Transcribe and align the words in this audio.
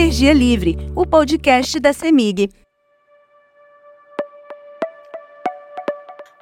Energia 0.00 0.32
Livre, 0.32 0.78
o 0.96 1.04
podcast 1.04 1.78
da 1.78 1.92
CEMIG. 1.92 2.48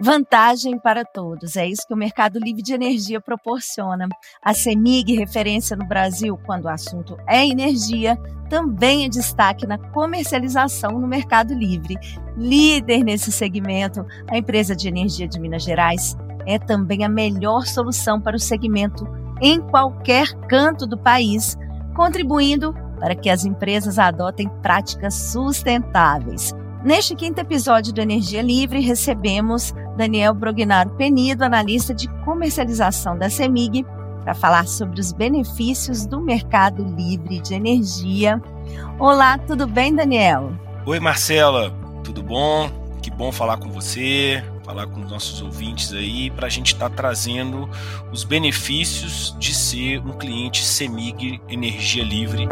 Vantagem 0.01 0.79
para 0.79 1.05
todos, 1.05 1.57
é 1.57 1.67
isso 1.67 1.83
que 1.85 1.93
o 1.93 1.97
mercado 1.97 2.39
livre 2.39 2.63
de 2.63 2.73
energia 2.73 3.21
proporciona. 3.21 4.07
A 4.41 4.55
CEMIG, 4.55 5.17
referência 5.17 5.77
no 5.77 5.85
Brasil 5.85 6.39
quando 6.47 6.67
o 6.67 6.69
assunto 6.69 7.19
é 7.27 7.45
energia, 7.45 8.17
também 8.49 9.05
é 9.05 9.09
destaque 9.09 9.67
na 9.67 9.77
comercialização 9.77 10.93
no 10.93 11.09
mercado 11.09 11.53
livre. 11.53 11.97
Líder 12.37 13.03
nesse 13.03 13.33
segmento, 13.33 14.07
a 14.31 14.39
empresa 14.39 14.77
de 14.77 14.87
energia 14.87 15.27
de 15.27 15.41
Minas 15.41 15.65
Gerais 15.65 16.17
é 16.47 16.61
também 16.61 17.05
a 17.05 17.09
melhor 17.09 17.67
solução 17.67 18.21
para 18.21 18.37
o 18.37 18.41
segmento 18.41 19.05
em 19.43 19.61
qualquer 19.61 20.29
canto 20.47 20.87
do 20.87 20.97
país, 20.97 21.59
contribuindo 21.97 22.73
para 22.99 23.15
que 23.15 23.31
as 23.31 23.45
empresas 23.45 23.99
adotem 23.99 24.49
práticas 24.63 25.15
sustentáveis. 25.15 26.55
Neste 26.85 27.15
quinto 27.15 27.41
episódio 27.41 27.93
do 27.93 28.01
Energia 28.01 28.41
Livre, 28.41 28.81
recebemos 28.81 29.75
Daniel 29.97 30.33
Brognaro 30.33 30.91
Penido, 30.91 31.45
analista 31.45 31.93
de 31.93 32.09
comercialização 32.25 33.19
da 33.19 33.29
CEMIG, 33.29 33.85
para 34.23 34.35
falar 34.35 34.67
sobre 34.67 35.01
os 35.01 35.13
benefícios 35.13 36.07
do 36.07 36.21
mercado 36.21 36.85
livre 36.85 37.41
de 37.41 37.55
energia. 37.55 38.41
Olá, 38.99 39.39
tudo 39.39 39.67
bem, 39.67 39.95
Daniel? 39.95 40.53
Oi, 40.87 41.01
Marcela, 41.01 41.73
tudo 42.05 42.23
bom? 42.23 42.71
Que 43.03 43.11
bom 43.11 43.33
falar 43.33 43.57
com 43.57 43.71
você, 43.71 44.45
falar 44.65 44.87
com 44.87 45.01
os 45.01 45.11
nossos 45.11 45.41
ouvintes 45.41 45.93
aí, 45.93 46.31
para 46.31 46.47
a 46.47 46.51
gente 46.51 46.75
estar 46.75 46.91
tá 46.91 46.95
trazendo 46.95 47.69
os 48.13 48.23
benefícios 48.23 49.35
de 49.39 49.55
ser 49.55 50.01
um 50.01 50.13
cliente 50.13 50.65
CEMIG 50.65 51.41
Energia 51.49 52.05
Livre. 52.05 52.47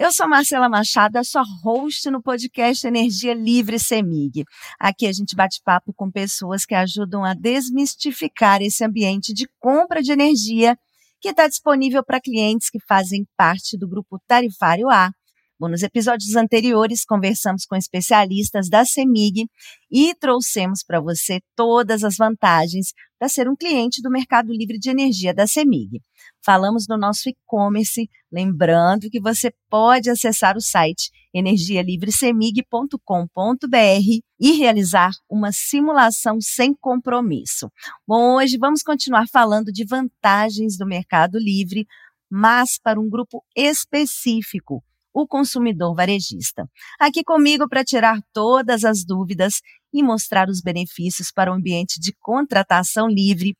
Eu 0.00 0.10
sou 0.10 0.26
Marcela 0.26 0.66
Machado, 0.66 1.22
sua 1.22 1.44
host 1.62 2.10
no 2.10 2.22
podcast 2.22 2.86
Energia 2.86 3.34
Livre 3.34 3.78
Semig. 3.78 4.46
Aqui 4.78 5.06
a 5.06 5.12
gente 5.12 5.36
bate 5.36 5.60
papo 5.62 5.92
com 5.92 6.10
pessoas 6.10 6.64
que 6.64 6.74
ajudam 6.74 7.22
a 7.22 7.34
desmistificar 7.34 8.62
esse 8.62 8.82
ambiente 8.82 9.34
de 9.34 9.46
compra 9.58 10.00
de 10.00 10.10
energia 10.10 10.74
que 11.20 11.28
está 11.28 11.46
disponível 11.46 12.02
para 12.02 12.18
clientes 12.18 12.70
que 12.70 12.80
fazem 12.88 13.26
parte 13.36 13.76
do 13.76 13.86
grupo 13.86 14.18
tarifário 14.26 14.88
A 14.88 15.12
Bom, 15.60 15.68
nos 15.68 15.82
episódios 15.82 16.34
anteriores, 16.36 17.04
conversamos 17.04 17.66
com 17.66 17.76
especialistas 17.76 18.70
da 18.70 18.82
CEMIG 18.82 19.46
e 19.90 20.14
trouxemos 20.14 20.82
para 20.82 21.02
você 21.02 21.42
todas 21.54 22.02
as 22.02 22.16
vantagens 22.16 22.94
para 23.18 23.28
ser 23.28 23.46
um 23.46 23.54
cliente 23.54 24.00
do 24.00 24.10
mercado 24.10 24.54
livre 24.54 24.78
de 24.78 24.88
energia 24.88 25.34
da 25.34 25.46
CEMIG. 25.46 26.00
Falamos 26.42 26.86
no 26.88 26.96
nosso 26.96 27.28
e-commerce, 27.28 28.08
lembrando 28.32 29.10
que 29.10 29.20
você 29.20 29.52
pode 29.68 30.08
acessar 30.08 30.56
o 30.56 30.62
site 30.62 31.10
energialivrecemig.com.br 31.34 34.20
e 34.40 34.52
realizar 34.52 35.10
uma 35.28 35.52
simulação 35.52 36.40
sem 36.40 36.72
compromisso. 36.72 37.70
Bom, 38.08 38.36
hoje 38.36 38.56
vamos 38.56 38.82
continuar 38.82 39.26
falando 39.30 39.70
de 39.70 39.84
vantagens 39.84 40.78
do 40.78 40.86
mercado 40.86 41.38
livre, 41.38 41.86
mas 42.30 42.78
para 42.82 42.98
um 42.98 43.10
grupo 43.10 43.44
específico 43.54 44.82
o 45.12 45.26
consumidor 45.26 45.94
varejista. 45.94 46.68
Aqui 46.98 47.22
comigo 47.24 47.68
para 47.68 47.84
tirar 47.84 48.20
todas 48.32 48.84
as 48.84 49.04
dúvidas 49.04 49.60
e 49.92 50.02
mostrar 50.02 50.48
os 50.48 50.60
benefícios 50.60 51.30
para 51.32 51.50
o 51.50 51.54
ambiente 51.54 51.98
de 52.00 52.14
contratação 52.20 53.08
livre 53.08 53.56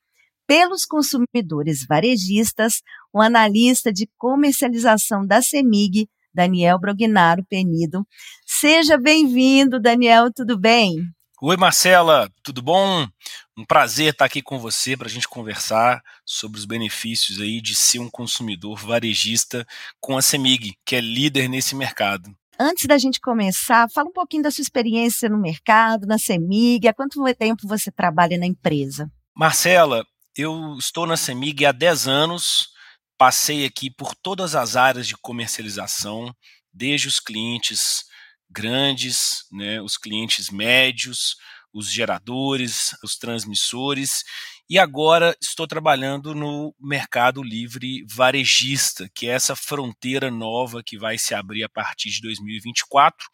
pelos 0.47 0.84
consumidores 0.84 1.87
varejistas, 1.87 2.83
o 3.12 3.20
analista 3.20 3.92
de 3.92 4.09
comercialização 4.19 5.24
da 5.24 5.41
CEMIG, 5.41 6.08
Daniel 6.35 6.79
Brognaro 6.79 7.45
Penido. 7.48 8.05
Seja 8.47 8.98
bem-vindo, 8.98 9.80
Daniel, 9.80 10.33
tudo 10.35 10.58
bem? 10.58 10.97
Oi, 11.42 11.56
Marcela, 11.56 12.30
tudo 12.42 12.61
bom? 12.61 13.08
Um 13.56 13.64
prazer 13.64 14.12
estar 14.12 14.27
aqui 14.27 14.42
com 14.42 14.58
você 14.58 14.95
para 14.95 15.06
a 15.06 15.11
gente 15.11 15.27
conversar 15.27 16.02
sobre 16.23 16.58
os 16.58 16.67
benefícios 16.67 17.40
aí 17.40 17.62
de 17.62 17.74
ser 17.74 17.98
um 17.98 18.11
consumidor 18.11 18.78
varejista 18.78 19.67
com 19.98 20.18
a 20.18 20.23
Semig, 20.23 20.74
que 20.84 20.96
é 20.96 21.00
líder 21.00 21.48
nesse 21.48 21.74
mercado. 21.74 22.30
Antes 22.58 22.84
da 22.84 22.98
gente 22.98 23.18
começar, 23.18 23.89
fala 23.90 24.11
um 24.11 24.12
pouquinho 24.12 24.42
da 24.42 24.50
sua 24.50 24.61
experiência 24.61 25.30
no 25.30 25.40
mercado, 25.40 26.06
na 26.06 26.18
Semig, 26.18 26.86
há 26.86 26.92
quanto 26.92 27.24
tempo 27.34 27.67
você 27.67 27.90
trabalha 27.90 28.36
na 28.36 28.45
empresa? 28.45 29.11
Marcela, 29.34 30.05
eu 30.36 30.77
estou 30.79 31.06
na 31.06 31.17
Semig 31.17 31.64
há 31.64 31.73
10 31.73 32.06
anos, 32.06 32.68
passei 33.17 33.64
aqui 33.64 33.90
por 33.90 34.14
todas 34.14 34.55
as 34.55 34.77
áreas 34.77 35.06
de 35.06 35.17
comercialização, 35.17 36.34
desde 36.70 37.08
os 37.08 37.18
clientes 37.18 38.10
grandes, 38.50 39.44
né, 39.52 39.80
os 39.80 39.96
clientes 39.96 40.50
médios, 40.50 41.36
os 41.72 41.90
geradores, 41.90 42.96
os 43.02 43.16
transmissores, 43.16 44.24
e 44.68 44.78
agora 44.78 45.36
estou 45.42 45.66
trabalhando 45.66 46.34
no 46.34 46.72
mercado 46.80 47.42
livre 47.42 48.05
varejista, 48.08 49.11
que 49.14 49.27
é 49.27 49.30
essa 49.30 49.56
fronteira 49.56 50.30
nova 50.30 50.83
que 50.84 50.96
vai 50.96 51.18
se 51.18 51.34
abrir 51.34 51.64
a 51.64 51.68
partir 51.68 52.11
de 52.11 52.20
2024, 52.20 53.27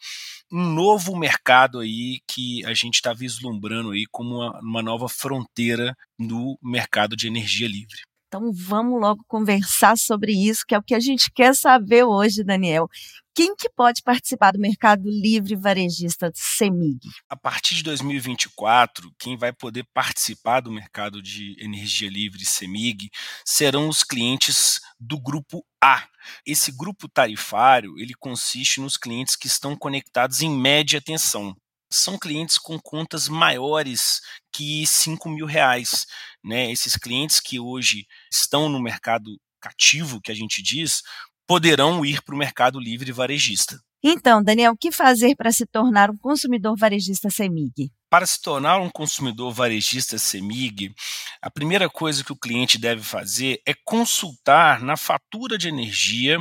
um 0.50 0.64
novo 0.64 1.14
mercado 1.14 1.80
aí 1.80 2.20
que 2.26 2.64
a 2.64 2.72
gente 2.72 2.94
está 2.94 3.12
vislumbrando 3.12 3.90
aí 3.90 4.06
como 4.10 4.36
uma, 4.36 4.60
uma 4.60 4.82
nova 4.82 5.08
fronteira 5.08 5.94
no 6.18 6.58
mercado 6.62 7.14
de 7.14 7.26
energia 7.26 7.68
livre. 7.68 8.00
Então 8.26 8.52
vamos 8.52 9.00
logo 9.00 9.24
conversar 9.28 9.96
sobre 9.96 10.32
isso, 10.32 10.64
que 10.66 10.74
é 10.74 10.78
o 10.78 10.82
que 10.82 10.94
a 10.94 11.00
gente 11.00 11.30
quer 11.32 11.54
saber 11.54 12.04
hoje, 12.04 12.42
Daniel. 12.42 12.88
Quem 13.34 13.54
que 13.54 13.68
pode 13.68 14.02
participar 14.02 14.52
do 14.52 14.58
mercado 14.58 15.08
livre 15.08 15.54
varejista 15.54 16.32
CEMIG? 16.34 17.08
A 17.28 17.36
partir 17.36 17.74
de 17.74 17.82
2024, 17.82 19.12
quem 19.18 19.36
vai 19.36 19.52
poder 19.52 19.84
participar 19.92 20.60
do 20.60 20.72
mercado 20.72 21.22
de 21.22 21.54
energia 21.62 22.08
livre 22.08 22.44
CEMIG 22.44 23.10
serão 23.44 23.88
os 23.88 24.02
clientes 24.02 24.80
do 24.98 25.20
grupo 25.20 25.64
A. 25.82 26.08
Esse 26.46 26.72
grupo 26.72 27.08
tarifário, 27.08 27.98
ele 27.98 28.14
consiste 28.14 28.80
nos 28.80 28.96
clientes 28.96 29.36
que 29.36 29.46
estão 29.46 29.76
conectados 29.76 30.40
em 30.40 30.50
média 30.50 31.00
tensão 31.00 31.54
são 31.98 32.18
clientes 32.18 32.58
com 32.58 32.78
contas 32.78 33.28
maiores 33.28 34.20
que 34.52 34.86
5 34.86 35.28
mil 35.28 35.46
reais. 35.46 36.06
Né? 36.44 36.70
Esses 36.70 36.96
clientes 36.96 37.40
que 37.40 37.58
hoje 37.58 38.06
estão 38.30 38.68
no 38.68 38.80
mercado 38.80 39.38
cativo, 39.60 40.20
que 40.20 40.30
a 40.30 40.34
gente 40.34 40.62
diz, 40.62 41.02
poderão 41.46 42.04
ir 42.04 42.22
para 42.22 42.34
o 42.34 42.38
mercado 42.38 42.78
livre 42.78 43.12
varejista. 43.12 43.80
Então, 44.08 44.42
Daniel, 44.42 44.72
o 44.72 44.76
que 44.76 44.92
fazer 44.92 45.34
para 45.34 45.50
se 45.50 45.66
tornar 45.66 46.10
um 46.10 46.16
consumidor 46.16 46.76
varejista 46.76 47.28
CEMIG? 47.28 47.90
Para 48.08 48.24
se 48.24 48.40
tornar 48.40 48.78
um 48.78 48.88
consumidor 48.88 49.52
varejista 49.52 50.16
CEMIG, 50.16 50.94
a 51.42 51.50
primeira 51.50 51.88
coisa 51.88 52.22
que 52.22 52.32
o 52.32 52.36
cliente 52.36 52.78
deve 52.78 53.02
fazer 53.02 53.60
é 53.66 53.74
consultar 53.84 54.80
na 54.80 54.96
fatura 54.96 55.58
de 55.58 55.68
energia 55.68 56.40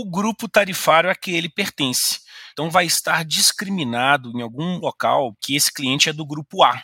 o 0.00 0.10
grupo 0.10 0.48
tarifário 0.48 1.10
a 1.10 1.14
que 1.14 1.30
ele 1.30 1.48
pertence. 1.48 2.20
Então, 2.52 2.68
vai 2.70 2.84
estar 2.84 3.24
discriminado 3.24 4.30
em 4.36 4.42
algum 4.42 4.78
local 4.78 5.34
que 5.40 5.54
esse 5.54 5.72
cliente 5.72 6.08
é 6.08 6.12
do 6.12 6.26
grupo 6.26 6.62
A. 6.62 6.82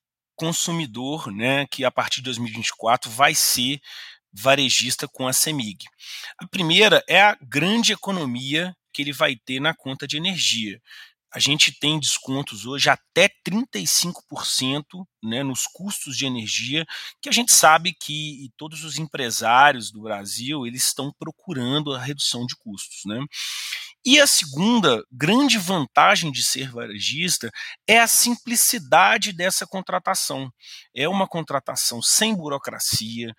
consumidor, 0.42 1.32
né, 1.32 1.66
que 1.68 1.84
a 1.84 1.90
partir 1.90 2.16
de 2.16 2.24
2024 2.24 3.08
vai 3.08 3.32
ser 3.32 3.80
varejista 4.32 5.06
com 5.06 5.28
a 5.28 5.32
CEMIG. 5.32 5.84
A 6.36 6.46
primeira 6.48 7.04
é 7.08 7.20
a 7.22 7.38
grande 7.40 7.92
economia 7.92 8.74
que 8.92 9.02
ele 9.02 9.12
vai 9.12 9.36
ter 9.36 9.60
na 9.60 9.72
conta 9.72 10.06
de 10.06 10.16
energia 10.16 10.80
a 11.32 11.38
gente 11.38 11.72
tem 11.72 11.98
descontos 11.98 12.66
hoje 12.66 12.90
até 12.90 13.30
35% 13.48 15.06
né, 15.22 15.42
nos 15.42 15.66
custos 15.66 16.16
de 16.16 16.26
energia, 16.26 16.84
que 17.22 17.28
a 17.28 17.32
gente 17.32 17.50
sabe 17.52 17.94
que 17.94 18.50
todos 18.56 18.84
os 18.84 18.98
empresários 18.98 19.90
do 19.90 20.02
Brasil 20.02 20.66
eles 20.66 20.84
estão 20.84 21.10
procurando 21.18 21.94
a 21.94 21.98
redução 21.98 22.44
de 22.44 22.54
custos. 22.56 23.00
Né? 23.06 23.24
E 24.04 24.18
a 24.20 24.26
segunda 24.26 25.04
grande 25.12 25.58
vantagem 25.58 26.32
de 26.32 26.42
ser 26.42 26.70
varejista 26.70 27.50
é 27.86 28.00
a 28.00 28.08
simplicidade 28.08 29.32
dessa 29.32 29.64
contratação. 29.66 30.52
É 30.94 31.08
uma 31.08 31.28
contratação 31.28 32.02
sem 32.02 32.34
burocracia, 32.34 33.32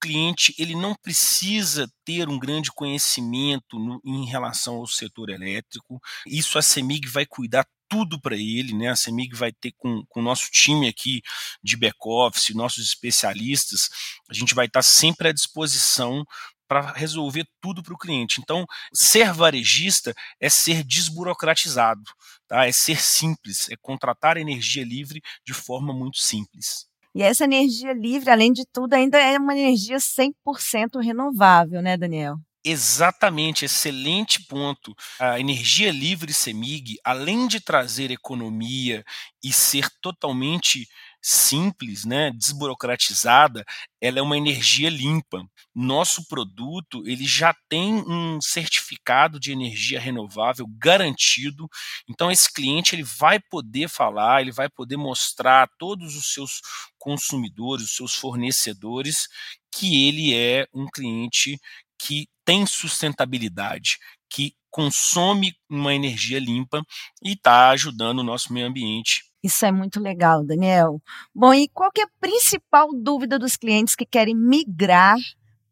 cliente 0.00 0.54
ele 0.58 0.74
não 0.74 0.94
precisa 0.94 1.86
ter 2.04 2.28
um 2.28 2.38
grande 2.38 2.72
conhecimento 2.72 3.78
no, 3.78 4.00
em 4.04 4.24
relação 4.24 4.76
ao 4.76 4.86
setor 4.86 5.28
elétrico. 5.28 6.00
Isso 6.26 6.58
a 6.58 6.62
CEMIG 6.62 7.06
vai 7.08 7.26
cuidar 7.26 7.66
tudo 7.88 8.20
para 8.20 8.36
ele, 8.36 8.72
né? 8.72 8.88
A 8.88 8.96
CEMIG 8.96 9.34
vai 9.34 9.52
ter 9.52 9.72
com, 9.76 10.04
com 10.08 10.20
o 10.20 10.22
nosso 10.22 10.48
time 10.50 10.88
aqui 10.88 11.20
de 11.62 11.76
back-office, 11.76 12.54
nossos 12.54 12.86
especialistas, 12.86 13.88
a 14.28 14.34
gente 14.34 14.54
vai 14.54 14.66
estar 14.66 14.82
sempre 14.82 15.28
à 15.28 15.32
disposição 15.32 16.24
para 16.70 16.92
resolver 16.92 17.44
tudo 17.60 17.82
para 17.82 17.92
o 17.92 17.98
cliente. 17.98 18.40
Então, 18.40 18.64
ser 18.94 19.32
varejista 19.32 20.14
é 20.38 20.48
ser 20.48 20.84
desburocratizado, 20.84 22.00
tá? 22.46 22.64
é 22.64 22.70
ser 22.70 23.00
simples, 23.02 23.68
é 23.70 23.74
contratar 23.82 24.36
energia 24.36 24.84
livre 24.84 25.20
de 25.44 25.52
forma 25.52 25.92
muito 25.92 26.18
simples. 26.18 26.86
E 27.12 27.24
essa 27.24 27.42
energia 27.42 27.92
livre, 27.92 28.30
além 28.30 28.52
de 28.52 28.64
tudo, 28.72 28.94
ainda 28.94 29.18
é 29.18 29.36
uma 29.36 29.58
energia 29.58 29.96
100% 29.96 31.02
renovável, 31.02 31.82
né, 31.82 31.96
Daniel? 31.96 32.36
Exatamente, 32.64 33.64
excelente 33.64 34.46
ponto. 34.46 34.94
A 35.18 35.40
energia 35.40 35.90
livre 35.90 36.32
CEMIG, 36.32 36.98
além 37.02 37.48
de 37.48 37.58
trazer 37.58 38.12
economia 38.12 39.02
e 39.42 39.52
ser 39.52 39.88
totalmente 40.00 40.86
simples, 41.22 42.04
né, 42.04 42.30
desburocratizada, 42.30 43.64
ela 44.00 44.18
é 44.18 44.22
uma 44.22 44.36
energia 44.36 44.88
limpa. 44.88 45.44
Nosso 45.74 46.26
produto 46.26 47.02
ele 47.06 47.26
já 47.26 47.54
tem 47.68 47.94
um 47.94 48.40
certificado 48.40 49.38
de 49.38 49.52
energia 49.52 50.00
renovável 50.00 50.66
garantido. 50.78 51.68
Então 52.08 52.30
esse 52.30 52.52
cliente 52.52 52.94
ele 52.94 53.02
vai 53.02 53.38
poder 53.38 53.88
falar, 53.88 54.40
ele 54.40 54.52
vai 54.52 54.68
poder 54.68 54.96
mostrar 54.96 55.64
a 55.64 55.68
todos 55.78 56.16
os 56.16 56.32
seus 56.32 56.60
consumidores, 56.98 57.86
os 57.86 57.96
seus 57.96 58.14
fornecedores 58.14 59.28
que 59.72 60.08
ele 60.08 60.34
é 60.34 60.66
um 60.74 60.86
cliente 60.86 61.58
que 61.98 62.28
tem 62.44 62.66
sustentabilidade, 62.66 63.98
que 64.28 64.54
consome 64.70 65.54
uma 65.68 65.94
energia 65.94 66.38
limpa 66.38 66.82
e 67.22 67.32
está 67.32 67.70
ajudando 67.70 68.20
o 68.20 68.24
nosso 68.24 68.52
meio 68.52 68.66
ambiente 68.66 69.29
isso 69.42 69.64
é 69.64 69.72
muito 69.72 70.00
legal, 70.00 70.44
Daniel. 70.44 71.00
Bom, 71.34 71.54
e 71.54 71.68
qual 71.68 71.90
é 71.98 72.02
a 72.02 72.08
principal 72.20 72.88
dúvida 72.94 73.38
dos 73.38 73.56
clientes 73.56 73.94
que 73.94 74.04
querem 74.04 74.34
migrar 74.34 75.16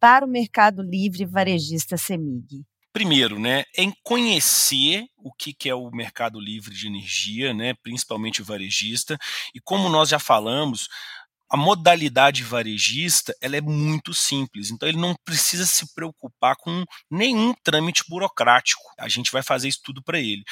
para 0.01 0.25
o 0.25 0.29
Mercado 0.29 0.83
Livre 0.83 1.25
Varejista 1.25 1.97
Semig? 1.97 2.65
Primeiro, 2.93 3.39
né, 3.39 3.65
em 3.77 3.93
conhecer 4.03 5.05
o 5.17 5.33
que, 5.33 5.53
que 5.53 5.69
é 5.69 5.75
o 5.75 5.91
mercado 5.91 6.41
livre 6.41 6.75
de 6.75 6.87
energia, 6.87 7.53
né, 7.53 7.75
principalmente 7.83 8.41
o 8.41 8.45
varejista, 8.45 9.17
e 9.55 9.61
como 9.61 9.89
nós 9.89 10.09
já 10.09 10.19
falamos, 10.19 10.89
a 11.51 11.57
modalidade 11.57 12.45
varejista 12.45 13.35
ela 13.41 13.57
é 13.57 13.61
muito 13.61 14.13
simples, 14.13 14.71
então 14.71 14.89
ele 14.89 14.99
não 14.99 15.15
precisa 15.25 15.65
se 15.65 15.95
preocupar 15.95 16.57
com 16.57 16.85
nenhum 17.11 17.55
trâmite 17.63 18.05
burocrático. 18.09 18.83
A 18.99 19.09
gente 19.09 19.33
vai 19.33 19.43
fazer 19.43 19.69
isso 19.69 19.81
tudo 19.83 20.03
para 20.03 20.19
ele. 20.19 20.43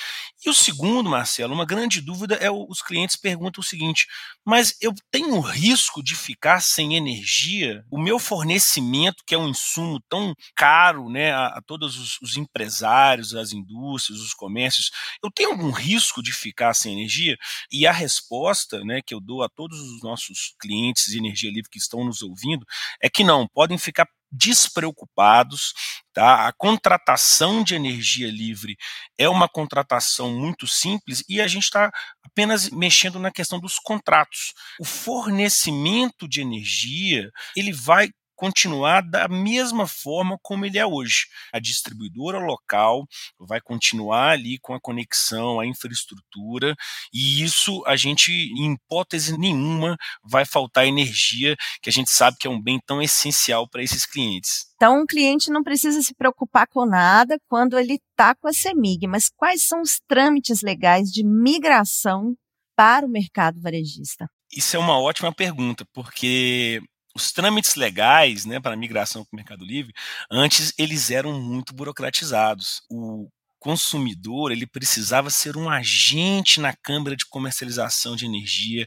E 0.45 0.49
o 0.49 0.55
segundo, 0.55 1.11
Marcelo, 1.11 1.53
uma 1.53 1.67
grande 1.67 2.01
dúvida 2.01 2.37
é 2.37 2.51
os 2.51 2.81
clientes 2.81 3.17
perguntam 3.17 3.61
o 3.61 3.65
seguinte: 3.65 4.07
mas 4.45 4.75
eu 4.81 4.95
tenho 5.11 5.39
risco 5.41 6.03
de 6.03 6.15
ficar 6.15 6.61
sem 6.61 6.97
energia? 6.97 7.85
O 7.91 8.01
meu 8.01 8.19
fornecimento, 8.19 9.23
que 9.27 9.35
é 9.35 9.39
um 9.39 9.49
insumo 9.49 10.01
tão 10.09 10.35
caro, 10.55 11.11
né, 11.11 11.33
a, 11.33 11.47
a 11.49 11.63
todos 11.63 11.99
os, 11.99 12.19
os 12.23 12.37
empresários, 12.37 13.35
as 13.35 13.53
indústrias, 13.53 14.21
os 14.21 14.33
comércios, 14.33 14.91
eu 15.23 15.31
tenho 15.31 15.51
algum 15.51 15.71
risco 15.71 16.23
de 16.23 16.33
ficar 16.33 16.73
sem 16.75 16.95
energia? 16.95 17.37
E 17.71 17.87
a 17.87 17.93
resposta, 17.93 18.83
né, 18.85 19.01
que 19.05 19.15
eu 19.15 19.21
dou 19.21 19.43
a 19.43 19.49
todos 19.49 19.79
os 19.79 20.03
nossos 20.03 20.55
clientes 20.59 20.86
clientes 20.87 21.07
de 21.07 21.19
energia 21.19 21.51
livre 21.51 21.71
que 21.71 21.79
estão 21.79 22.05
nos 22.05 22.23
ouvindo, 22.23 22.65
é 23.03 23.09
que 23.09 23.25
não, 23.25 23.47
podem 23.49 23.79
ficar 23.79 24.09
despreocupados, 24.31 25.73
tá? 26.13 26.49
A 26.49 26.53
contratação 26.53 27.63
de 27.63 27.75
energia 27.75 28.31
livre 28.31 28.77
é 29.17 29.29
uma 29.29 29.49
contratação 29.49 30.31
muito 30.35 30.67
simples 30.67 31.23
e 31.29 31.41
a 31.41 31.47
gente 31.47 31.65
está 31.65 31.91
apenas 32.23 32.69
mexendo 32.71 33.19
na 33.19 33.31
questão 33.31 33.61
dos 33.61 33.79
contratos. 33.79 34.53
O 34.81 34.85
fornecimento 34.85 36.29
de 36.29 36.41
energia 36.41 37.31
ele 37.57 37.73
vai 37.73 38.11
continuar 38.37 39.01
da 39.01 39.27
mesma 39.27 39.87
forma 39.87 40.39
como 40.43 40.65
ele 40.65 40.79
é 40.79 40.87
hoje. 40.87 41.27
A 41.53 41.59
distribuidora 41.59 42.39
local 42.39 43.07
vai 43.39 43.61
continuar 43.61 44.31
ali 44.31 44.59
com 44.59 44.75
a 44.75 44.81
conexão, 44.81 45.59
a 45.59 45.67
infraestrutura, 45.67 46.77
e 47.13 47.43
isso 47.43 47.83
a 47.87 47.97
gente, 47.97 48.31
em 48.31 48.75
hipótese 48.75 49.37
nenhuma, 49.39 49.97
vai 50.23 50.45
faltar 50.45 50.87
energia, 50.87 51.57
que 51.83 51.89
a 51.89 51.93
gente 51.93 52.11
sabe 52.11 52.37
que 52.39 52.47
é 52.47 52.51
um 52.51 52.63
bem 52.63 52.79
tão 52.87 53.03
essencial 53.03 53.69
para 53.69 53.83
esses 53.83 54.07
clientes. 54.07 54.67
Então, 54.77 55.03
o 55.03 55.07
cliente 55.07 55.51
não 55.51 55.63
precisa 55.63 56.03
se 56.03 56.15
preocupar 56.15 56.67
com 56.69 56.85
nada 56.85 57.39
quando 57.49 57.79
ele 57.79 57.95
está 57.95 58.35
com 58.35 58.47
a 58.47 58.53
CEMIG, 58.53 59.07
mas 59.07 59.31
quais 59.31 59.67
são 59.67 59.81
os 59.81 59.99
trâmites 60.07 60.61
legais 60.61 61.11
de 61.11 61.25
migração 61.25 62.35
para 62.77 63.07
o 63.07 63.09
mercado 63.09 63.61
varejista? 63.61 64.29
Isso 64.53 64.77
é 64.77 64.79
uma 64.79 64.99
ótima 65.01 65.33
pergunta, 65.35 65.85
porque 65.93 66.81
os 67.17 67.33
trâmites 67.33 67.75
legais 67.75 68.45
né, 68.45 68.61
para 68.61 68.75
a 68.75 68.77
migração 68.77 69.25
para 69.25 69.35
o 69.35 69.37
Mercado 69.37 69.65
Livre, 69.65 69.93
antes 70.31 70.75
eles 70.79 71.11
eram 71.11 71.41
muito 71.41 71.75
burocratizados. 71.75 72.83
O 72.91 73.29
consumidor 73.59 74.53
ele 74.53 74.67
precisava 74.67 75.31
ser 75.31 75.57
um 75.57 75.69
agente 75.69 76.61
na 76.61 76.75
Câmara 76.77 77.17
de 77.17 77.27
Comercialização 77.27 78.15
de 78.15 78.27
Energia, 78.27 78.87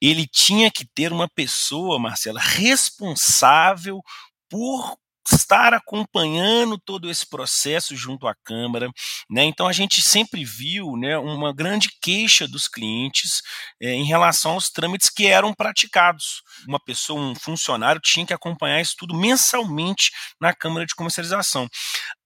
ele 0.00 0.26
tinha 0.26 0.70
que 0.70 0.86
ter 0.94 1.10
uma 1.10 1.28
pessoa, 1.28 1.98
Marcela, 1.98 2.38
responsável 2.38 4.00
por 4.48 4.96
estar 5.28 5.74
acompanhando 5.74 6.78
todo 6.78 7.10
esse 7.10 7.28
processo 7.28 7.96
junto 7.96 8.26
à 8.26 8.34
Câmara. 8.44 8.90
Né? 9.28 9.44
Então, 9.44 9.66
a 9.66 9.72
gente 9.72 10.02
sempre 10.02 10.44
viu 10.44 10.96
né, 10.96 11.18
uma 11.18 11.52
grande 11.52 11.90
queixa 12.00 12.46
dos 12.46 12.68
clientes 12.68 13.42
é, 13.80 13.92
em 13.92 14.04
relação 14.04 14.52
aos 14.52 14.70
trâmites 14.70 15.10
que 15.10 15.26
eram 15.26 15.54
praticados. 15.54 16.42
Uma 16.66 16.80
pessoa, 16.80 17.20
um 17.20 17.34
funcionário, 17.34 18.00
tinha 18.00 18.26
que 18.26 18.34
acompanhar 18.34 18.80
isso 18.80 18.94
tudo 18.98 19.16
mensalmente 19.16 20.10
na 20.40 20.54
Câmara 20.54 20.86
de 20.86 20.94
Comercialização. 20.94 21.68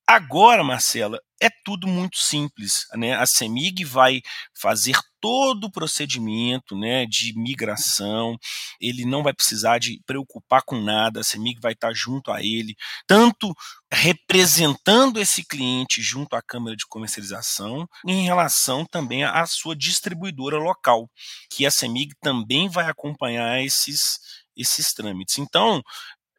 Agora, 0.06 0.62
Marcela, 0.62 1.18
é 1.40 1.48
tudo 1.64 1.86
muito 1.86 2.18
simples. 2.18 2.86
Né? 2.94 3.14
A 3.14 3.24
CEMIG 3.24 3.84
vai 3.84 4.20
fazer 4.54 4.98
todo 5.24 5.64
o 5.64 5.70
procedimento 5.70 6.76
né, 6.76 7.06
de 7.06 7.32
migração, 7.34 8.36
ele 8.78 9.06
não 9.06 9.22
vai 9.22 9.32
precisar 9.32 9.78
de 9.78 9.98
preocupar 10.04 10.60
com 10.62 10.78
nada, 10.78 11.20
a 11.20 11.24
CEMIG 11.24 11.58
vai 11.62 11.72
estar 11.72 11.94
junto 11.94 12.30
a 12.30 12.42
ele, 12.42 12.76
tanto 13.06 13.54
representando 13.90 15.18
esse 15.18 15.42
cliente 15.42 16.02
junto 16.02 16.36
à 16.36 16.42
Câmara 16.42 16.76
de 16.76 16.84
Comercialização, 16.86 17.88
em 18.06 18.26
relação 18.26 18.84
também 18.84 19.24
à 19.24 19.46
sua 19.46 19.74
distribuidora 19.74 20.58
local, 20.58 21.10
que 21.50 21.64
a 21.64 21.70
CEMIG 21.70 22.12
também 22.20 22.68
vai 22.68 22.84
acompanhar 22.86 23.64
esses, 23.64 24.18
esses 24.54 24.92
trâmites. 24.92 25.38
Então, 25.38 25.82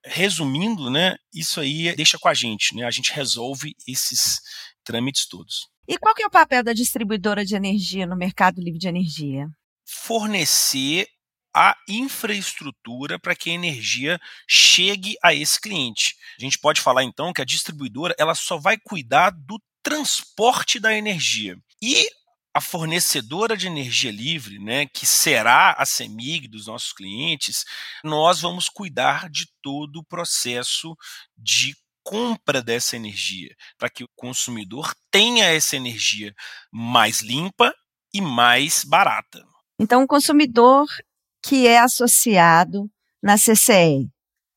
resumindo, 0.06 0.92
né, 0.92 1.15
isso 1.34 1.60
aí 1.60 1.96
deixa 1.96 2.20
com 2.20 2.27
a 2.27 2.36
gente, 2.36 2.75
né? 2.75 2.84
A 2.84 2.92
gente 2.92 3.12
resolve 3.12 3.75
esses 3.88 4.39
trâmites 4.86 5.27
todos. 5.27 5.68
E 5.88 5.98
qual 5.98 6.15
que 6.15 6.24
é 6.24 6.27
o 6.27 6.32
papel 6.32 6.63
da 6.63 6.74
distribuidora 6.74 7.44
de 7.44 7.56
energia 7.56 8.08
no 8.08 8.15
mercado 8.15 8.62
livre 8.62 8.80
de 8.80 8.88
energia? 8.88 9.48
Fornecer 9.86 11.08
a 11.56 11.75
infraestrutura 11.88 13.18
para 13.18 13.36
que 13.36 13.50
a 13.50 13.54
energia 13.54 14.20
chegue 14.48 15.15
a 15.24 15.34
esse 15.34 15.60
cliente. 15.60 16.15
A 16.38 16.42
gente 16.42 16.60
pode 16.60 16.82
falar 16.82 17.04
então 17.04 17.32
que 17.32 17.42
a 17.42 17.46
distribuidora 17.46 18.13
ela 18.18 18.36
só 18.36 18.58
vai 18.58 18.77
cuidar 18.77 19.30
do 19.30 19.62
transporte 19.82 20.80
da 20.80 20.94
energia. 20.94 21.58
E 21.82 22.10
a 22.54 22.60
fornecedora 22.60 23.56
de 23.56 23.68
energia 23.68 24.12
livre, 24.12 24.60
né, 24.60 24.86
que 24.86 25.06
será 25.06 25.75
a 25.77 25.86
CEMIG 25.86 26.48
dos 26.48 26.68
nossos 26.68 26.94
clientes, 26.94 27.65
nós 28.04 28.42
vamos 28.42 28.68
cuidar 28.70 29.30
de 29.30 29.46
todo 29.62 29.98
o 29.98 30.06
processo 30.06 30.96
de 31.38 31.75
compra 32.06 32.62
dessa 32.62 32.96
energia, 32.96 33.56
para 33.80 33.90
que 33.90 34.04
o 34.04 34.10
consumidor 34.16 34.94
tenha 35.10 35.46
essa 35.46 35.76
energia 35.76 36.36
mais 36.72 37.22
limpa 37.22 37.74
e 38.14 38.22
mais 38.22 38.86
barata. 38.86 39.44
Então, 39.80 40.04
o 40.04 40.08
consumidor 40.08 40.86
que 41.44 41.68
é 41.68 41.80
associado 41.80 42.90
na 43.22 43.38
CCE, 43.38 44.08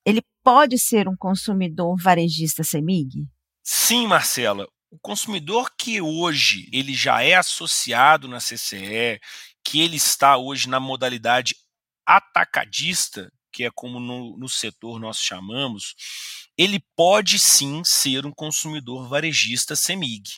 ele 0.04 0.22
pode 0.44 0.78
ser 0.78 1.08
um 1.08 1.16
consumidor 1.16 1.96
varejista 2.00 2.62
CEMIG? 2.62 3.26
Sim, 3.64 4.06
Marcela 4.06 4.66
O 4.90 4.98
consumidor 4.98 5.70
que 5.76 6.00
hoje 6.00 6.68
ele 6.72 6.94
já 6.94 7.22
é 7.22 7.34
associado 7.34 8.28
na 8.28 8.38
CCE, 8.38 9.20
que 9.64 9.80
ele 9.80 9.96
está 9.96 10.36
hoje 10.36 10.68
na 10.68 10.78
modalidade 10.78 11.56
atacadista, 12.06 13.30
que 13.52 13.64
é 13.64 13.70
como 13.70 13.98
no, 13.98 14.36
no 14.38 14.48
setor 14.48 14.98
nós 15.00 15.18
chamamos, 15.18 15.94
ele 16.58 16.82
pode 16.96 17.38
sim 17.38 17.82
ser 17.84 18.26
um 18.26 18.32
consumidor 18.32 19.08
varejista 19.08 19.76
CEMIG. 19.76 20.28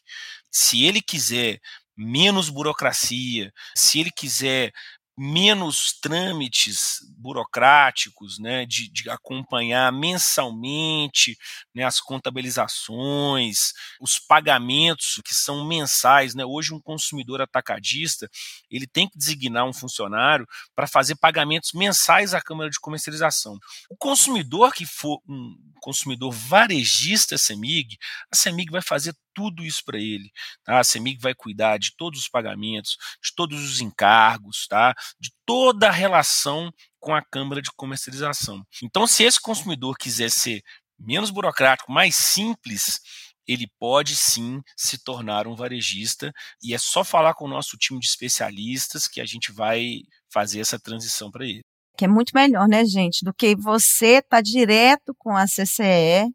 Se 0.53 0.85
ele 0.85 1.01
quiser 1.01 1.59
menos 1.97 2.51
burocracia, 2.51 3.51
se 3.75 4.01
ele 4.01 4.11
quiser 4.11 4.71
menos 5.17 5.99
trâmites 6.01 6.99
burocráticos, 7.21 8.39
né, 8.39 8.65
de, 8.65 8.91
de 8.91 9.11
acompanhar 9.11 9.93
mensalmente 9.93 11.37
né, 11.75 11.85
as 11.85 12.01
contabilizações, 12.01 13.57
os 14.01 14.19
pagamentos 14.19 15.21
que 15.25 15.35
são 15.35 15.67
mensais. 15.67 16.35
Né? 16.35 16.45
Hoje, 16.45 16.73
um 16.73 16.81
consumidor 16.81 17.41
atacadista 17.41 18.29
ele 18.71 18.87
tem 18.87 19.09
que 19.09 19.19
designar 19.19 19.67
um 19.67 19.73
funcionário 19.73 20.47
para 20.75 20.87
fazer 20.87 21.17
pagamentos 21.17 21.73
mensais 21.75 22.35
à 22.35 22.41
Câmara 22.41 22.71
de 22.71 22.81
Comercialização. 22.81 23.59
O 23.89 23.97
consumidor 23.97 24.73
que 24.73 24.87
for 24.87 25.21
um 25.29 25.57
consumidor 25.81 26.33
varejista 26.33 27.39
CEMIG, 27.39 27.97
a 28.33 28.37
CEMIG 28.37 28.71
vai 28.71 28.83
fazer 28.83 29.15
tudo 29.35 29.65
isso 29.65 29.83
para 29.85 29.99
ele. 29.99 30.31
Tá? 30.65 30.79
A 30.79 30.85
CEMIG 30.85 31.21
vai 31.21 31.35
cuidar 31.35 31.79
de 31.79 31.95
todos 31.97 32.21
os 32.21 32.29
pagamentos, 32.29 32.97
de 33.23 33.35
todos 33.35 33.63
os 33.63 33.81
encargos, 33.81 34.67
tá? 34.69 34.95
de 35.19 35.31
toda 35.47 35.89
a 35.89 35.93
relação 35.93 36.73
com 37.01 37.15
a 37.15 37.23
Câmara 37.23 37.63
de 37.63 37.71
Comercialização. 37.73 38.63
Então, 38.83 39.07
se 39.07 39.25
esse 39.25 39.41
consumidor 39.41 39.97
quiser 39.99 40.31
ser 40.31 40.63
menos 40.99 41.31
burocrático, 41.31 41.91
mais 41.91 42.15
simples, 42.15 43.01
ele 43.49 43.67
pode 43.79 44.15
sim 44.15 44.61
se 44.77 45.03
tornar 45.03 45.47
um 45.49 45.57
varejista 45.57 46.33
e 46.63 46.75
é 46.75 46.79
só 46.79 47.03
falar 47.03 47.35
com 47.35 47.47
o 47.47 47.49
nosso 47.49 47.77
time 47.77 47.99
de 47.99 48.07
especialistas 48.07 49.09
que 49.09 49.21
a 49.21 49.25
gente 49.25 49.51
vai 49.51 50.03
fazer 50.33 50.61
essa 50.61 50.79
transição 50.79 51.31
para 51.31 51.45
ele. 51.45 51.63
Que 51.97 52.05
é 52.05 52.09
muito 52.09 52.31
melhor, 52.35 52.69
né, 52.69 52.85
gente, 52.85 53.25
do 53.25 53.35
que 53.35 53.57
você 53.57 54.23
tá 54.23 54.41
direto 54.41 55.15
com 55.19 55.37
a 55.37 55.47
CCE 55.47 56.31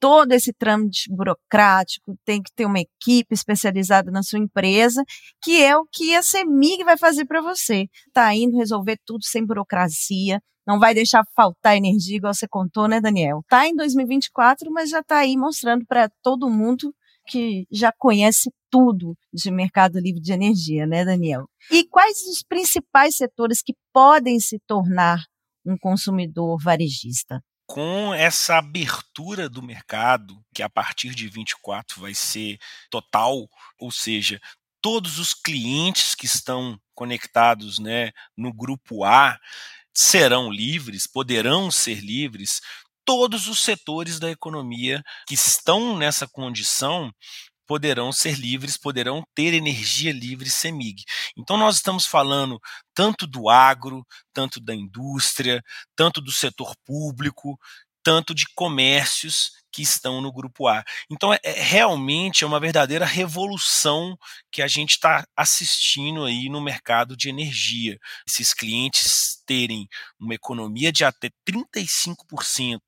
todo 0.00 0.32
esse 0.32 0.52
trâmite 0.52 1.08
burocrático, 1.14 2.16
tem 2.24 2.42
que 2.42 2.50
ter 2.52 2.64
uma 2.64 2.80
equipe 2.80 3.34
especializada 3.34 4.10
na 4.10 4.22
sua 4.22 4.38
empresa, 4.38 5.04
que 5.42 5.62
é 5.62 5.76
o 5.76 5.86
que 5.92 6.16
a 6.16 6.22
CEMIG 6.22 6.82
vai 6.82 6.96
fazer 6.96 7.26
para 7.26 7.42
você. 7.42 7.86
Tá 8.12 8.34
indo 8.34 8.56
resolver 8.56 8.98
tudo 9.04 9.24
sem 9.24 9.44
burocracia, 9.44 10.40
não 10.66 10.78
vai 10.78 10.94
deixar 10.94 11.22
faltar 11.36 11.76
energia, 11.76 12.16
igual 12.16 12.32
você 12.32 12.48
contou, 12.48 12.88
né, 12.88 13.00
Daniel? 13.00 13.42
Tá 13.48 13.66
em 13.66 13.74
2024, 13.76 14.70
mas 14.72 14.88
já 14.88 15.02
tá 15.02 15.18
aí 15.18 15.36
mostrando 15.36 15.84
para 15.86 16.08
todo 16.22 16.50
mundo 16.50 16.94
que 17.26 17.66
já 17.70 17.92
conhece 17.96 18.50
tudo 18.70 19.16
de 19.32 19.50
mercado 19.50 19.98
livre 19.98 20.20
de 20.20 20.32
energia, 20.32 20.86
né, 20.86 21.04
Daniel? 21.04 21.46
E 21.70 21.84
quais 21.84 22.18
os 22.26 22.42
principais 22.42 23.16
setores 23.16 23.62
que 23.62 23.74
podem 23.92 24.40
se 24.40 24.58
tornar 24.66 25.18
um 25.66 25.76
consumidor 25.76 26.56
varejista? 26.62 27.40
Com 27.70 28.12
essa 28.12 28.58
abertura 28.58 29.48
do 29.48 29.62
mercado, 29.62 30.44
que 30.52 30.60
a 30.60 30.68
partir 30.68 31.14
de 31.14 31.28
24 31.28 32.00
vai 32.00 32.12
ser 32.12 32.58
total, 32.90 33.48
ou 33.78 33.92
seja, 33.92 34.40
todos 34.82 35.20
os 35.20 35.32
clientes 35.32 36.16
que 36.16 36.26
estão 36.26 36.76
conectados 36.96 37.78
né, 37.78 38.10
no 38.36 38.52
grupo 38.52 39.04
A 39.04 39.38
serão 39.94 40.50
livres, 40.50 41.06
poderão 41.06 41.70
ser 41.70 42.00
livres, 42.00 42.60
todos 43.04 43.46
os 43.46 43.62
setores 43.62 44.18
da 44.18 44.28
economia 44.28 45.00
que 45.28 45.34
estão 45.34 45.96
nessa 45.96 46.26
condição 46.26 47.14
poderão 47.70 48.10
ser 48.10 48.34
livres, 48.34 48.76
poderão 48.76 49.22
ter 49.32 49.54
energia 49.54 50.10
livre 50.10 50.50
CEMIG. 50.50 51.04
Então 51.38 51.56
nós 51.56 51.76
estamos 51.76 52.04
falando 52.04 52.58
tanto 52.92 53.28
do 53.28 53.48
agro, 53.48 54.04
tanto 54.32 54.58
da 54.58 54.74
indústria, 54.74 55.62
tanto 55.94 56.20
do 56.20 56.32
setor 56.32 56.74
público, 56.84 57.56
tanto 58.02 58.34
de 58.34 58.44
comércios 58.56 59.52
que 59.70 59.82
estão 59.82 60.20
no 60.20 60.32
grupo 60.32 60.66
A. 60.66 60.82
Então, 61.08 61.32
é, 61.32 61.38
é 61.44 61.62
realmente 61.62 62.42
é 62.42 62.46
uma 62.48 62.58
verdadeira 62.58 63.04
revolução 63.04 64.18
que 64.50 64.62
a 64.62 64.66
gente 64.66 64.94
está 64.94 65.24
assistindo 65.36 66.24
aí 66.24 66.48
no 66.48 66.60
mercado 66.60 67.16
de 67.16 67.28
energia. 67.28 68.00
Esses 68.26 68.52
clientes 68.52 69.40
terem 69.46 69.86
uma 70.18 70.34
economia 70.34 70.90
de 70.90 71.04
até 71.04 71.30
35% 71.48 72.80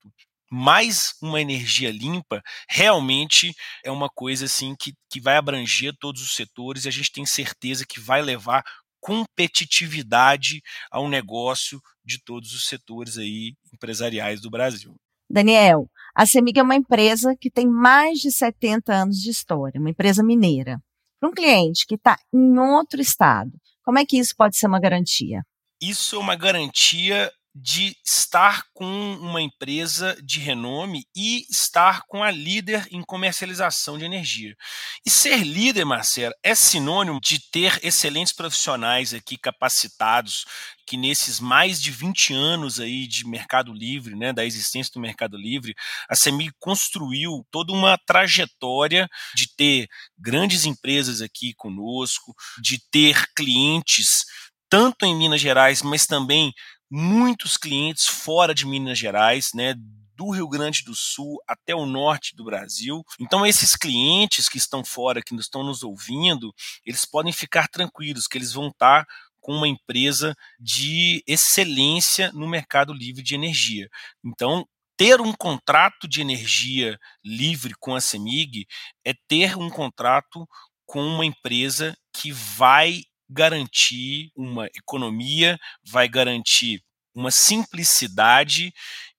mais 0.53 1.15
uma 1.23 1.41
energia 1.41 1.91
limpa, 1.91 2.43
realmente 2.69 3.55
é 3.83 3.91
uma 3.91 4.11
coisa 4.11 4.45
assim 4.45 4.75
que, 4.79 4.93
que 5.11 5.19
vai 5.19 5.39
abranger 5.39 5.95
todos 5.99 6.21
os 6.21 6.35
setores 6.35 6.85
e 6.85 6.89
a 6.89 6.91
gente 6.91 7.11
tem 7.11 7.25
certeza 7.25 7.87
que 7.89 7.99
vai 7.99 8.21
levar 8.21 8.63
competitividade 9.01 10.61
ao 10.91 11.09
negócio 11.09 11.81
de 12.05 12.23
todos 12.23 12.53
os 12.53 12.67
setores 12.67 13.17
aí 13.17 13.55
empresariais 13.73 14.43
do 14.43 14.51
Brasil. 14.51 14.95
Daniel, 15.29 15.89
a 16.15 16.27
CEMIG 16.27 16.59
é 16.59 16.63
uma 16.63 16.77
empresa 16.77 17.35
que 17.41 17.51
tem 17.51 17.67
mais 17.67 18.19
de 18.19 18.31
70 18.31 18.93
anos 18.93 19.17
de 19.17 19.31
história, 19.31 19.81
uma 19.81 19.89
empresa 19.89 20.23
mineira. 20.23 20.79
Para 21.19 21.31
um 21.31 21.33
cliente 21.33 21.87
que 21.87 21.95
está 21.95 22.19
em 22.31 22.59
outro 22.59 23.01
estado, 23.01 23.51
como 23.83 23.99
é 23.99 24.05
que 24.05 24.19
isso 24.19 24.35
pode 24.37 24.59
ser 24.59 24.67
uma 24.67 24.79
garantia? 24.79 25.43
Isso 25.81 26.17
é 26.17 26.19
uma 26.19 26.37
garantia 26.37 27.33
de 27.55 27.95
estar 28.05 28.65
com 28.73 29.15
uma 29.17 29.43
empresa 29.43 30.17
de 30.23 30.41
renome 30.41 31.05
e 31.15 31.45
estar 31.51 32.03
com 32.09 32.23
a 32.23 32.31
líder 32.31 32.89
em 32.91 33.03
comercialização 33.03 33.99
de 33.99 34.05
energia. 34.05 34.57
E 35.05 35.11
ser 35.11 35.45
líder, 35.45 35.85
Marcelo, 35.85 36.35
é 36.43 36.55
sinônimo 36.55 37.21
de 37.21 37.39
ter 37.51 37.79
excelentes 37.83 38.33
profissionais 38.33 39.13
aqui 39.13 39.37
capacitados 39.37 40.47
que 40.87 40.97
nesses 40.97 41.41
mais 41.41 41.81
de 41.81 41.91
20 41.91 42.33
anos 42.33 42.81
aí 42.81 43.07
de 43.07 43.27
mercado 43.27 43.73
livre, 43.73 44.17
né, 44.17 44.33
da 44.33 44.45
existência 44.45 44.93
do 44.93 45.01
mercado 45.01 45.37
livre, 45.37 45.75
a 46.09 46.17
CEMIG 46.17 46.53
construiu 46.59 47.47
toda 47.51 47.73
uma 47.73 47.99
trajetória 47.99 49.09
de 49.35 49.47
ter 49.55 49.89
grandes 50.19 50.65
empresas 50.65 51.21
aqui 51.21 51.53
conosco, 51.55 52.35
de 52.61 52.79
ter 52.91 53.27
clientes 53.35 54.25
tanto 54.73 55.05
em 55.05 55.15
Minas 55.15 55.41
Gerais, 55.41 55.83
mas 55.83 56.07
também 56.07 56.51
muitos 56.95 57.57
clientes 57.57 58.07
fora 58.07 58.55
de 58.55 58.67
Minas 58.67 58.99
Gerais, 58.99 59.53
né, 59.55 59.75
do 60.15 60.29
Rio 60.29 60.47
Grande 60.47 60.85
do 60.85 60.95
Sul 60.95 61.43
até 61.49 61.75
o 61.75 61.87
norte 61.87 62.37
do 62.37 62.45
Brasil. 62.45 63.03
Então, 63.19 63.47
esses 63.47 63.75
clientes 63.75 64.47
que 64.47 64.59
estão 64.59 64.85
fora, 64.85 65.23
que 65.23 65.35
estão 65.37 65.63
nos 65.63 65.83
ouvindo, 65.83 66.53
eles 66.85 67.07
podem 67.07 67.33
ficar 67.33 67.67
tranquilos 67.67 68.27
que 68.27 68.37
eles 68.37 68.53
vão 68.53 68.69
estar 68.69 69.07
com 69.41 69.55
uma 69.55 69.67
empresa 69.67 70.37
de 70.61 71.25
excelência 71.27 72.31
no 72.33 72.47
mercado 72.47 72.93
livre 72.93 73.23
de 73.23 73.35
energia. 73.35 73.89
Então, 74.23 74.67
ter 74.95 75.19
um 75.19 75.33
contrato 75.33 76.07
de 76.07 76.21
energia 76.21 76.99
livre 77.25 77.75
com 77.81 77.95
a 77.95 78.03
CEMIG 78.03 78.67
é 79.03 79.15
ter 79.27 79.57
um 79.57 79.71
contrato 79.71 80.47
com 80.85 81.03
uma 81.03 81.25
empresa 81.25 81.97
que 82.13 82.31
vai 82.31 83.03
garantir 83.33 84.31
uma 84.37 84.67
economia, 84.67 85.59
vai 85.85 86.09
garantir 86.09 86.83
uma 87.15 87.31
simplicidade 87.31 88.73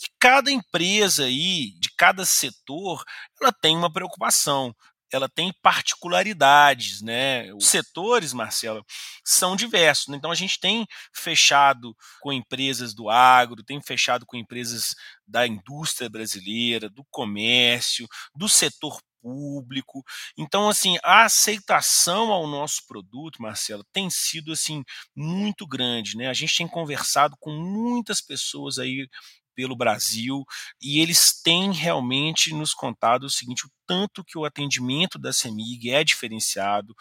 e 0.02 0.08
cada 0.18 0.50
empresa 0.50 1.24
aí, 1.24 1.72
de 1.78 1.88
cada 1.96 2.24
setor, 2.24 3.04
ela 3.40 3.52
tem 3.52 3.76
uma 3.76 3.92
preocupação 3.92 4.74
ela 5.12 5.28
tem 5.28 5.52
particularidades, 5.60 7.02
né? 7.02 7.52
Os 7.54 7.66
setores, 7.66 8.32
Marcelo, 8.32 8.84
são 9.24 9.56
diversos. 9.56 10.08
Né? 10.08 10.16
Então 10.16 10.30
a 10.30 10.34
gente 10.34 10.58
tem 10.60 10.86
fechado 11.12 11.94
com 12.20 12.32
empresas 12.32 12.94
do 12.94 13.10
agro, 13.10 13.64
tem 13.64 13.80
fechado 13.82 14.24
com 14.24 14.36
empresas 14.36 14.94
da 15.26 15.46
indústria 15.46 16.08
brasileira, 16.08 16.88
do 16.88 17.04
comércio, 17.10 18.06
do 18.34 18.48
setor 18.48 19.00
público. 19.20 20.04
Então, 20.36 20.68
assim, 20.68 20.96
a 21.02 21.24
aceitação 21.24 22.32
ao 22.32 22.46
nosso 22.46 22.86
produto, 22.86 23.42
Marcelo, 23.42 23.84
tem 23.92 24.08
sido 24.10 24.52
assim 24.52 24.82
muito 25.14 25.66
grande, 25.66 26.16
né? 26.16 26.28
A 26.28 26.32
gente 26.34 26.56
tem 26.56 26.68
conversado 26.68 27.36
com 27.38 27.50
muitas 27.52 28.20
pessoas 28.20 28.78
aí 28.78 29.08
pelo 29.54 29.76
Brasil 29.76 30.44
e 30.80 31.00
eles 31.00 31.40
têm 31.42 31.72
realmente 31.72 32.54
nos 32.54 32.72
contado 32.72 33.24
o 33.24 33.30
seguinte: 33.30 33.66
o 33.66 33.70
tanto 33.86 34.24
que 34.24 34.38
o 34.38 34.44
atendimento 34.44 35.18
da 35.18 35.32
CEMIG 35.32 35.90
é 35.90 36.02
diferenciado, 36.02 36.94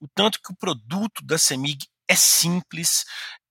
o 0.00 0.06
tanto 0.14 0.40
que 0.40 0.52
o 0.52 0.56
produto 0.56 1.24
da 1.24 1.38
CEMIG 1.38 1.86
é 2.08 2.14
simples, 2.14 3.04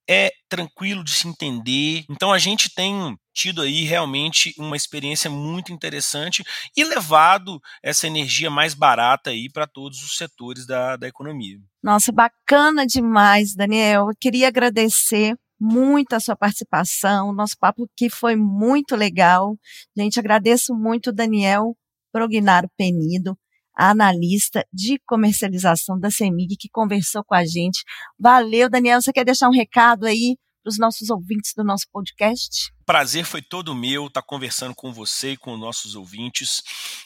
é 0.09 0.31
tranquilo 0.49 1.03
de 1.03 1.11
se 1.11 1.27
entender. 1.27 2.05
Então 2.09 2.31
a 2.31 2.37
gente 2.37 2.73
tem 2.73 3.17
tido 3.33 3.61
aí 3.61 3.83
realmente 3.83 4.53
uma 4.57 4.75
experiência 4.75 5.29
muito 5.29 5.73
interessante 5.73 6.43
e 6.75 6.83
levado 6.83 7.59
essa 7.81 8.05
energia 8.05 8.49
mais 8.49 8.73
barata 8.73 9.31
aí 9.31 9.49
para 9.51 9.65
todos 9.65 10.03
os 10.03 10.17
setores 10.17 10.67
da, 10.67 10.95
da 10.95 11.07
economia. 11.07 11.57
Nossa, 11.81 12.11
bacana 12.11 12.85
demais, 12.85 13.55
Daniel. 13.55 14.09
Eu 14.09 14.15
queria 14.19 14.47
agradecer 14.47 15.35
muito 15.59 16.13
a 16.13 16.19
sua 16.19 16.35
participação. 16.35 17.29
O 17.29 17.33
nosso 17.33 17.57
papo 17.57 17.85
aqui 17.85 18.09
foi 18.09 18.35
muito 18.35 18.95
legal. 18.95 19.57
Gente, 19.97 20.19
agradeço 20.19 20.75
muito 20.75 21.11
Daniel 21.11 21.75
Prognaro 22.11 22.69
Penido, 22.77 23.35
analista 23.75 24.65
de 24.71 24.99
comercialização 25.05 25.99
da 25.99 26.09
CEMIG, 26.11 26.55
que 26.57 26.69
conversou 26.69 27.23
com 27.23 27.35
a 27.35 27.45
gente. 27.45 27.83
Valeu, 28.19 28.69
Daniel. 28.69 29.01
Você 29.01 29.11
quer 29.11 29.25
deixar 29.25 29.49
um 29.49 29.53
recado 29.53 30.05
aí 30.05 30.37
para 30.63 30.69
os 30.69 30.77
nossos 30.77 31.09
ouvintes 31.09 31.53
do 31.55 31.63
nosso 31.63 31.85
podcast? 31.91 32.71
Prazer 32.85 33.25
foi 33.25 33.41
todo 33.41 33.75
meu 33.75 34.07
estar 34.07 34.21
conversando 34.21 34.73
com 34.75 34.93
você 34.93 35.31
e 35.31 35.37
com 35.37 35.53
os 35.53 35.59
nossos 35.59 35.95
ouvintes. 35.95 36.61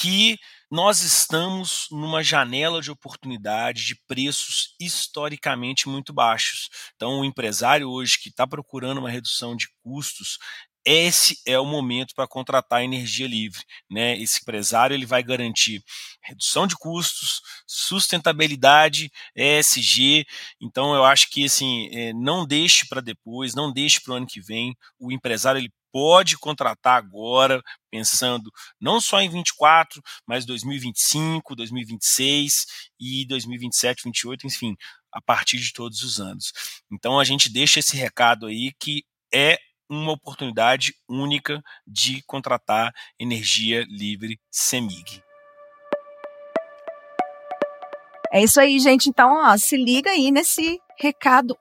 que 0.00 0.38
nós 0.70 1.02
estamos 1.02 1.86
numa 1.90 2.22
janela 2.22 2.80
de 2.80 2.90
oportunidade 2.90 3.86
de 3.86 3.96
preços 4.06 4.74
historicamente 4.78 5.88
muito 5.88 6.12
baixos. 6.12 6.68
Então, 6.94 7.20
o 7.20 7.24
empresário 7.24 7.88
hoje 7.88 8.18
que 8.18 8.28
está 8.28 8.46
procurando 8.46 8.98
uma 8.98 9.10
redução 9.10 9.56
de 9.56 9.66
custos, 9.82 10.38
esse 10.84 11.36
é 11.46 11.58
o 11.58 11.66
momento 11.66 12.14
para 12.14 12.26
contratar 12.26 12.82
energia 12.82 13.26
livre, 13.26 13.60
né? 13.90 14.16
Esse 14.18 14.40
empresário 14.40 14.94
ele 14.94 15.04
vai 15.04 15.22
garantir 15.22 15.82
redução 16.22 16.66
de 16.66 16.76
custos, 16.76 17.42
sustentabilidade, 17.66 19.10
ESG. 19.36 20.24
Então 20.60 20.94
eu 20.94 21.04
acho 21.04 21.28
que 21.30 21.44
assim 21.44 21.88
é, 21.92 22.12
não 22.14 22.46
deixe 22.46 22.86
para 22.88 23.00
depois, 23.02 23.54
não 23.54 23.72
deixe 23.72 24.00
para 24.00 24.14
o 24.14 24.16
ano 24.16 24.26
que 24.26 24.40
vem. 24.40 24.74
O 24.98 25.12
empresário 25.12 25.58
ele 25.58 25.70
pode 25.92 26.36
contratar 26.38 26.96
agora, 26.96 27.62
pensando 27.90 28.50
não 28.80 29.00
só 29.00 29.20
em 29.20 29.28
24, 29.28 30.02
mas 30.26 30.44
2025, 30.44 31.54
2026 31.54 32.52
e 33.00 33.26
2027, 33.26 34.02
2028, 34.04 34.46
enfim, 34.46 34.76
a 35.12 35.20
partir 35.20 35.58
de 35.58 35.72
todos 35.72 36.02
os 36.02 36.20
anos. 36.20 36.52
Então 36.90 37.18
a 37.18 37.24
gente 37.24 37.50
deixa 37.50 37.80
esse 37.80 37.96
recado 37.96 38.46
aí 38.46 38.72
que 38.78 39.04
é 39.32 39.58
uma 39.88 40.12
oportunidade 40.12 40.94
única 41.08 41.62
de 41.86 42.22
contratar 42.26 42.92
energia 43.18 43.86
livre 43.88 44.38
CEMIG. 44.50 45.22
É 48.30 48.42
isso 48.42 48.60
aí, 48.60 48.78
gente. 48.78 49.08
Então, 49.08 49.32
ó, 49.32 49.56
se 49.56 49.76
liga 49.76 50.10
aí 50.10 50.30
nesse 50.30 50.78
recado 50.98 51.56